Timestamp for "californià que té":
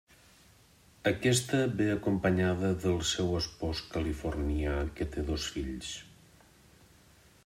3.93-5.27